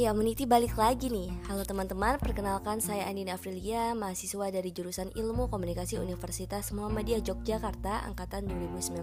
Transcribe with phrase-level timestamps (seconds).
[0.00, 1.28] Ya, meniti balik lagi nih.
[1.44, 8.48] Halo teman-teman, perkenalkan saya Andina Afrilia, mahasiswa dari jurusan Ilmu Komunikasi Universitas Muhammadiyah Yogyakarta angkatan
[8.48, 8.96] 2019.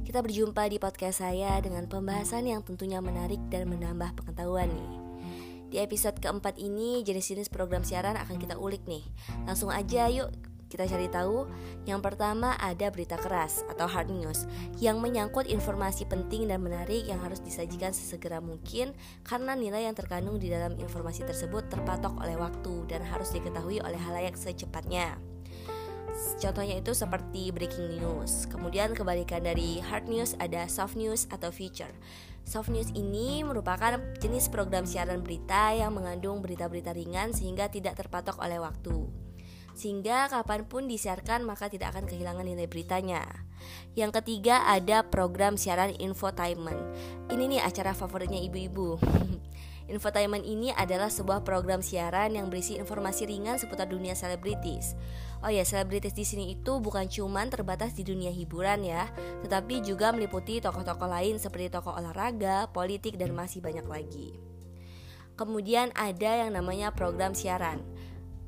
[0.00, 4.92] Kita berjumpa di podcast saya dengan pembahasan yang tentunya menarik dan menambah pengetahuan nih.
[5.68, 9.04] Di episode keempat ini, jenis-jenis program siaran akan kita ulik nih.
[9.44, 10.32] Langsung aja yuk
[10.72, 11.44] kita cari tahu.
[11.84, 14.48] Yang pertama ada berita keras atau hard news
[14.80, 20.40] yang menyangkut informasi penting dan menarik yang harus disajikan sesegera mungkin karena nilai yang terkandung
[20.40, 25.20] di dalam informasi tersebut terpatok oleh waktu dan harus diketahui oleh halayak secepatnya.
[26.40, 28.44] Contohnya itu seperti breaking news.
[28.48, 31.92] Kemudian kebalikan dari hard news ada soft news atau feature.
[32.42, 38.36] Soft news ini merupakan jenis program siaran berita yang mengandung berita-berita ringan sehingga tidak terpatok
[38.42, 39.22] oleh waktu
[39.72, 43.24] sehingga kapan pun disiarkan maka tidak akan kehilangan nilai beritanya.
[43.92, 46.80] Yang ketiga ada program siaran infotainment.
[47.28, 48.98] Ini nih acara favoritnya ibu-ibu.
[49.92, 54.96] Infotainment ini adalah sebuah program siaran yang berisi informasi ringan seputar dunia selebritis.
[55.42, 59.10] Oh ya, selebritis di sini itu bukan cuman terbatas di dunia hiburan ya,
[59.44, 64.38] tetapi juga meliputi tokoh-tokoh lain seperti tokoh olahraga, politik dan masih banyak lagi.
[65.36, 67.82] Kemudian ada yang namanya program siaran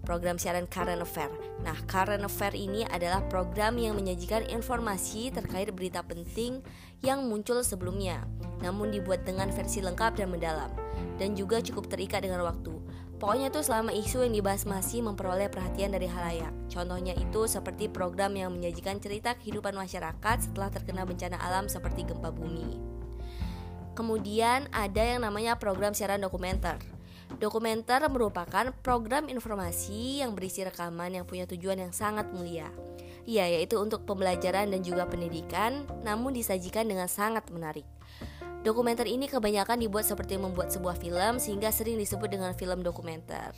[0.04, 1.32] program siaran Current Affair.
[1.64, 6.60] Nah, Current Affair ini adalah program yang menyajikan informasi terkait berita penting
[7.02, 8.22] yang muncul sebelumnya,
[8.60, 10.70] namun dibuat dengan versi lengkap dan mendalam,
[11.16, 12.72] dan juga cukup terikat dengan waktu.
[13.18, 16.52] Pokoknya itu selama isu yang dibahas masih memperoleh perhatian dari halayak.
[16.68, 22.28] Contohnya itu seperti program yang menyajikan cerita kehidupan masyarakat setelah terkena bencana alam seperti gempa
[22.34, 22.76] bumi.
[23.94, 26.76] Kemudian ada yang namanya program siaran dokumenter.
[27.40, 32.70] Dokumenter merupakan program informasi yang berisi rekaman yang punya tujuan yang sangat mulia.
[33.24, 37.88] Iya, yaitu untuk pembelajaran dan juga pendidikan, namun disajikan dengan sangat menarik.
[38.64, 43.52] Dokumenter ini kebanyakan dibuat seperti membuat sebuah film sehingga sering disebut dengan film dokumenter.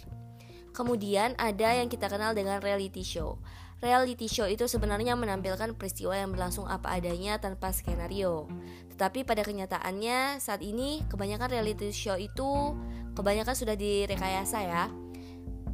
[0.75, 3.39] Kemudian ada yang kita kenal dengan reality show.
[3.77, 8.49] Reality show itu sebenarnya menampilkan peristiwa yang berlangsung apa adanya tanpa skenario.
[8.97, 12.73] Tetapi pada kenyataannya saat ini kebanyakan reality show itu
[13.13, 14.89] kebanyakan sudah direkayasa ya.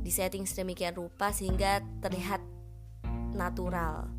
[0.03, 2.43] Disetting sedemikian rupa sehingga terlihat
[3.39, 4.11] natural.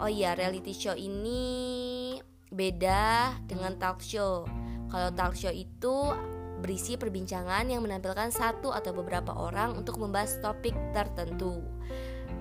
[0.00, 2.16] Oh iya, reality show ini
[2.48, 4.48] beda dengan talk show.
[4.88, 6.16] Kalau talk show itu
[6.64, 11.60] berisi perbincangan yang menampilkan satu atau beberapa orang untuk membahas topik tertentu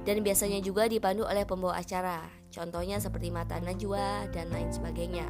[0.07, 5.27] dan biasanya juga dipandu oleh pembawa acara, contohnya seperti Mata Najwa dan lain sebagainya.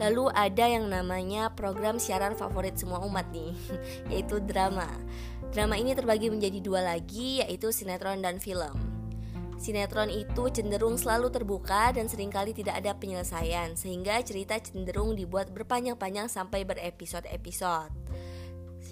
[0.00, 3.52] Lalu ada yang namanya program siaran favorit semua umat nih,
[4.12, 4.88] yaitu drama.
[5.52, 8.72] Drama ini terbagi menjadi dua lagi, yaitu sinetron dan film.
[9.60, 15.52] Sinetron itu cenderung selalu terbuka dan sering kali tidak ada penyelesaian, sehingga cerita cenderung dibuat
[15.52, 17.92] berpanjang-panjang sampai berepisode-episode.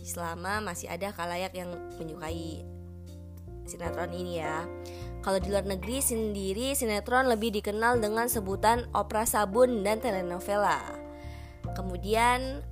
[0.04, 2.68] Selama masih ada kalayak yang menyukai
[3.68, 4.64] sinetron ini ya.
[5.20, 10.80] Kalau di luar negeri sendiri sinetron lebih dikenal dengan sebutan opera sabun dan telenovela.
[11.76, 12.64] Kemudian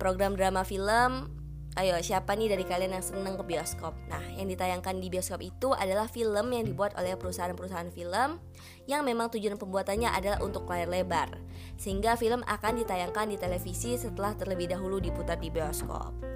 [0.00, 1.42] program drama film
[1.72, 3.96] Ayo, siapa nih dari kalian yang seneng ke bioskop?
[4.12, 8.36] Nah, yang ditayangkan di bioskop itu adalah film yang dibuat oleh perusahaan-perusahaan film
[8.84, 11.32] yang memang tujuan pembuatannya adalah untuk layar lebar.
[11.80, 16.31] Sehingga film akan ditayangkan di televisi setelah terlebih dahulu diputar di bioskop.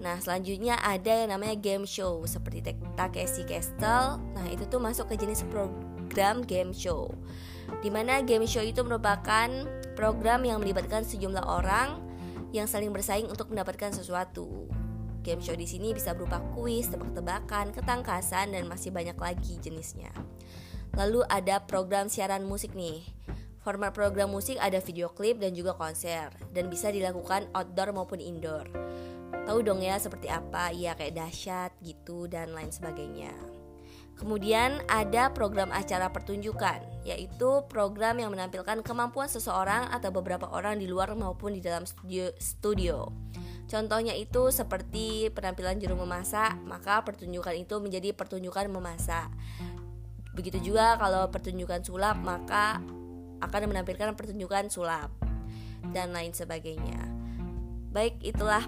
[0.00, 4.20] Nah selanjutnya ada yang namanya game show seperti Takeshi Castle.
[4.36, 7.08] Nah itu tuh masuk ke jenis program game show.
[7.80, 9.48] Di mana game show itu merupakan
[9.96, 11.98] program yang melibatkan sejumlah orang
[12.54, 14.68] yang saling bersaing untuk mendapatkan sesuatu.
[15.26, 20.14] Game show di sini bisa berupa kuis, tebak-tebakan, ketangkasan, dan masih banyak lagi jenisnya.
[20.94, 23.02] Lalu ada program siaran musik nih.
[23.66, 28.70] Format program musik ada video klip dan juga konser, dan bisa dilakukan outdoor maupun indoor
[29.46, 33.32] tahu dong ya seperti apa ya kayak dahsyat gitu dan lain sebagainya
[34.16, 40.88] Kemudian ada program acara pertunjukan, yaitu program yang menampilkan kemampuan seseorang atau beberapa orang di
[40.88, 42.32] luar maupun di dalam studio.
[42.40, 43.12] studio.
[43.68, 49.28] Contohnya itu seperti penampilan juru memasak, maka pertunjukan itu menjadi pertunjukan memasak.
[50.32, 52.80] Begitu juga kalau pertunjukan sulap, maka
[53.44, 55.12] akan menampilkan pertunjukan sulap
[55.92, 57.04] dan lain sebagainya.
[57.92, 58.64] Baik, itulah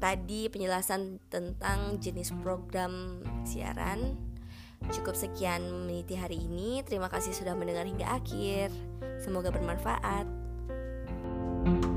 [0.00, 4.16] tadi penjelasan tentang jenis program siaran.
[4.88, 6.80] Cukup sekian meniti hari ini.
[6.82, 8.72] Terima kasih sudah mendengar hingga akhir.
[9.20, 10.24] Semoga bermanfaat.
[11.60, 11.89] thank you